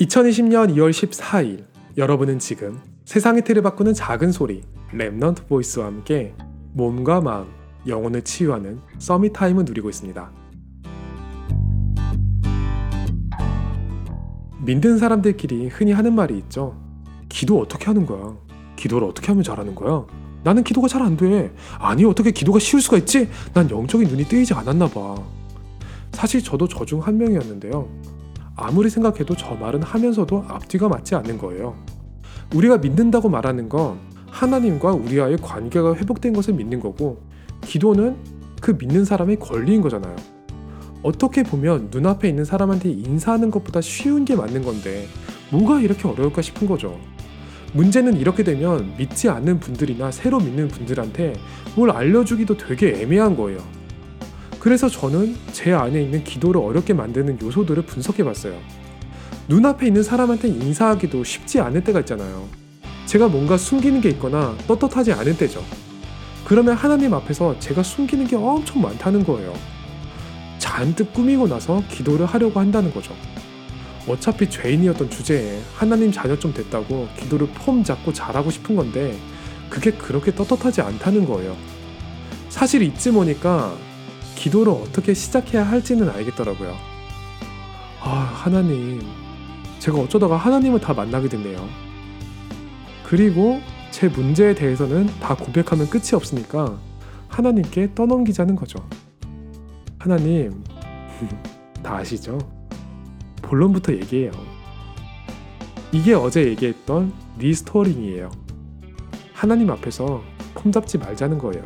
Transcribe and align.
2020년 0.00 0.74
2월 0.76 0.90
14일 0.90 1.64
여러분은 1.98 2.38
지금 2.38 2.80
세상의 3.04 3.44
틀을 3.44 3.62
바꾸는 3.62 3.92
작은 3.92 4.32
소리 4.32 4.62
Remnant 4.94 5.46
Voice와 5.46 5.86
함께 5.86 6.34
몸과 6.72 7.20
마음, 7.20 7.46
영혼을 7.86 8.22
치유하는 8.22 8.80
Summit 8.98 9.32
Time을 9.34 9.64
누리고 9.66 9.90
있습니다. 9.90 10.32
믿는 14.62 14.98
사람들끼리 14.98 15.68
흔히 15.68 15.92
하는 15.92 16.14
말이 16.14 16.38
있죠. 16.38 16.76
기도 17.28 17.60
어떻게 17.60 17.86
하는 17.86 18.06
거야? 18.06 18.36
기도를 18.76 19.06
어떻게 19.06 19.28
하면 19.28 19.42
잘하는 19.42 19.74
거야? 19.74 20.06
나는 20.42 20.64
기도가 20.64 20.88
잘 20.88 21.02
안 21.02 21.16
돼. 21.16 21.52
아니 21.78 22.04
어떻게 22.04 22.30
기도가 22.30 22.58
쉬울 22.58 22.80
수가 22.80 22.96
있지? 22.98 23.28
난 23.52 23.68
영적인 23.70 24.08
눈이 24.08 24.24
뜨이지 24.24 24.54
않았나 24.54 24.88
봐. 24.88 25.16
사실 26.12 26.42
저도 26.42 26.66
저 26.68 26.84
중 26.84 27.00
한 27.00 27.18
명이었는데요. 27.18 27.88
아무리 28.60 28.90
생각해도 28.90 29.34
저 29.36 29.54
말은 29.54 29.82
하면서도 29.82 30.44
앞뒤가 30.48 30.88
맞지 30.88 31.14
않는 31.14 31.38
거예요. 31.38 31.76
우리가 32.54 32.78
믿는다고 32.78 33.28
말하는 33.28 33.68
건 33.68 33.98
하나님과 34.28 34.92
우리와의 34.92 35.38
관계가 35.38 35.96
회복된 35.96 36.32
것을 36.32 36.54
믿는 36.54 36.80
거고, 36.80 37.20
기도는 37.62 38.16
그 38.60 38.76
믿는 38.78 39.04
사람의 39.04 39.38
권리인 39.38 39.80
거잖아요. 39.80 40.14
어떻게 41.02 41.42
보면 41.42 41.88
눈앞에 41.90 42.28
있는 42.28 42.44
사람한테 42.44 42.90
인사하는 42.90 43.50
것보다 43.50 43.80
쉬운 43.80 44.24
게 44.24 44.36
맞는 44.36 44.62
건데, 44.62 45.06
뭐가 45.50 45.80
이렇게 45.80 46.06
어려울까 46.06 46.42
싶은 46.42 46.68
거죠. 46.68 46.98
문제는 47.72 48.16
이렇게 48.16 48.42
되면 48.42 48.94
믿지 48.98 49.28
않는 49.28 49.60
분들이나 49.60 50.10
새로 50.10 50.38
믿는 50.38 50.68
분들한테 50.68 51.34
뭘 51.76 51.90
알려주기도 51.90 52.56
되게 52.56 53.00
애매한 53.00 53.36
거예요. 53.36 53.58
그래서 54.60 54.90
저는 54.90 55.36
제 55.52 55.72
안에 55.72 56.02
있는 56.02 56.22
기도를 56.22 56.60
어렵게 56.60 56.92
만드는 56.92 57.38
요소들을 57.42 57.82
분석해 57.86 58.22
봤어요. 58.22 58.60
눈앞에 59.48 59.86
있는 59.86 60.02
사람한테 60.02 60.48
인사하기도 60.48 61.24
쉽지 61.24 61.60
않을 61.60 61.82
때가 61.82 62.00
있잖아요. 62.00 62.46
제가 63.06 63.28
뭔가 63.28 63.56
숨기는 63.56 64.00
게 64.02 64.10
있거나 64.10 64.54
떳떳하지 64.68 65.12
않을 65.14 65.36
때죠. 65.38 65.64
그러면 66.44 66.76
하나님 66.76 67.14
앞에서 67.14 67.58
제가 67.58 67.82
숨기는 67.82 68.26
게 68.26 68.36
엄청 68.36 68.82
많다는 68.82 69.24
거예요. 69.24 69.54
잔뜩 70.58 71.12
꾸미고 71.14 71.48
나서 71.48 71.82
기도를 71.88 72.26
하려고 72.26 72.60
한다는 72.60 72.92
거죠. 72.92 73.14
어차피 74.06 74.48
죄인이었던 74.50 75.08
주제에 75.08 75.58
하나님 75.74 76.12
자녀 76.12 76.38
좀 76.38 76.52
됐다고 76.52 77.08
기도를 77.18 77.48
폼 77.48 77.82
잡고 77.82 78.12
잘하고 78.12 78.50
싶은 78.50 78.76
건데 78.76 79.16
그게 79.70 79.90
그렇게 79.90 80.34
떳떳하지 80.34 80.82
않다는 80.82 81.24
거예요. 81.24 81.56
사실 82.50 82.82
이쯤 82.82 83.16
오니까 83.16 83.74
기도를 84.40 84.72
어떻게 84.72 85.12
시작해야 85.12 85.62
할지는 85.62 86.08
알겠더라고요. 86.08 86.74
아, 88.00 88.08
하나님. 88.08 89.02
제가 89.78 89.98
어쩌다가 89.98 90.36
하나님을 90.38 90.80
다 90.80 90.94
만나게 90.94 91.28
됐네요. 91.28 91.68
그리고 93.04 93.60
제 93.90 94.08
문제에 94.08 94.54
대해서는 94.54 95.08
다 95.20 95.34
고백하면 95.34 95.90
끝이 95.90 96.14
없으니까 96.14 96.78
하나님께 97.28 97.94
떠넘기자는 97.94 98.56
거죠. 98.56 98.78
하나님, 99.98 100.64
다 101.82 101.96
아시죠? 101.96 102.38
본론부터 103.42 103.92
얘기해요. 103.92 104.30
이게 105.92 106.14
어제 106.14 106.46
얘기했던 106.46 107.12
restoring이에요. 107.38 108.30
하나님 109.34 109.70
앞에서 109.70 110.22
폼 110.54 110.72
잡지 110.72 110.96
말자는 110.96 111.36
거예요. 111.36 111.62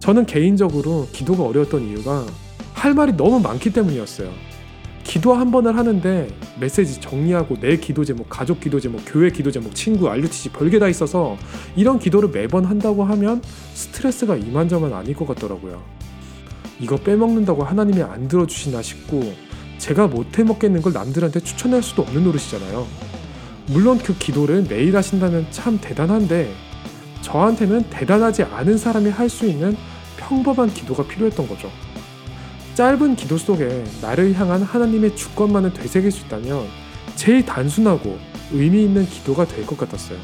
저는 0.00 0.24
개인적으로 0.24 1.08
기도가 1.12 1.44
어려웠던 1.44 1.86
이유가 1.88 2.26
할 2.72 2.94
말이 2.94 3.12
너무 3.16 3.38
많기 3.38 3.70
때문이었어요. 3.70 4.32
기도 5.04 5.34
한 5.34 5.50
번을 5.50 5.76
하는데 5.76 6.28
메시지 6.58 7.00
정리하고 7.00 7.56
내 7.60 7.76
기도 7.76 8.04
제목, 8.04 8.28
가족 8.30 8.60
기도 8.60 8.80
제목, 8.80 9.02
교회 9.04 9.30
기도 9.30 9.50
제목, 9.50 9.74
친구, 9.74 10.08
RUTC 10.08 10.50
별게 10.50 10.78
다 10.78 10.88
있어서 10.88 11.36
이런 11.76 11.98
기도를 11.98 12.30
매번 12.30 12.64
한다고 12.64 13.04
하면 13.04 13.42
스트레스가 13.74 14.36
이만저만 14.36 14.92
아닐 14.92 15.14
것 15.14 15.26
같더라고요. 15.28 15.82
이거 16.78 16.96
빼먹는다고 16.96 17.62
하나님이 17.62 18.02
안 18.02 18.26
들어주시나 18.28 18.80
싶고 18.80 19.34
제가 19.78 20.06
못해 20.06 20.44
먹겠는 20.44 20.80
걸 20.80 20.92
남들한테 20.92 21.40
추천할 21.40 21.82
수도 21.82 22.02
없는 22.02 22.24
노릇이잖아요. 22.24 22.86
물론 23.66 23.98
그 23.98 24.16
기도를 24.16 24.64
매일 24.68 24.96
하신다면 24.96 25.48
참 25.50 25.78
대단한데 25.80 26.54
저한테는 27.20 27.84
대단하지 27.90 28.44
않은 28.44 28.78
사람이 28.78 29.10
할 29.10 29.28
수 29.28 29.46
있는 29.46 29.76
평범한 30.20 30.72
기도가 30.72 31.06
필요했던 31.06 31.48
거죠. 31.48 31.70
짧은 32.74 33.16
기도 33.16 33.36
속에 33.36 33.84
나를 34.00 34.34
향한 34.34 34.62
하나님의 34.62 35.16
주권만을 35.16 35.72
되새길 35.72 36.10
수 36.12 36.26
있다면 36.26 36.66
제일 37.16 37.44
단순하고 37.44 38.18
의미 38.52 38.84
있는 38.84 39.06
기도가 39.06 39.46
될 39.46 39.66
것 39.66 39.76
같았어요. 39.78 40.18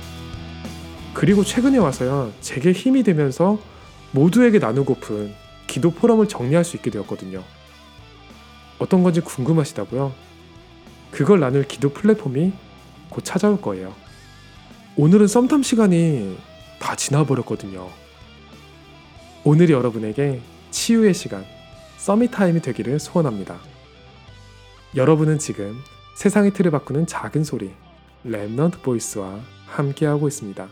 그리고 1.13 1.43
최근에 1.45 1.79
와서야 1.79 2.31
제게 2.41 2.73
힘이 2.73 3.03
되면서 3.03 3.59
모두에게 4.13 4.59
나누고픈 4.59 5.35
기도 5.67 5.91
포럼을 5.91 6.29
정리할 6.29 6.65
수 6.65 6.77
있게 6.77 6.91
되었거든요. 6.91 7.43
어떤 8.79 9.03
건지 9.03 9.21
궁금하시다고요? 9.21 10.13
그걸 11.11 11.41
나눌 11.41 11.65
기도 11.65 11.91
플랫폼이 11.91 12.53
곧 13.09 13.25
찾아올 13.25 13.61
거예요. 13.61 13.95
오늘은 14.97 15.27
썸탐 15.27 15.63
시간이 15.63 16.37
다 16.79 16.95
지나버렸거든요. 16.95 17.89
오늘이 19.47 19.75
여러분에게 19.75 20.41
치유의 20.73 21.15
시간, 21.15 21.45
Summit 21.99 22.33
Time이 22.33 22.61
되기를 22.63 22.99
소원합니다. 22.99 23.57
여러분은 24.97 25.39
지금 25.39 25.77
세상의 26.17 26.53
틀을 26.53 26.73
바꾸는 26.73 27.07
작은 27.07 27.45
소리, 27.45 27.71
Remnant 28.27 28.83
Voice와 28.83 29.39
함께하고 29.67 30.27
있습니다. 30.27 30.67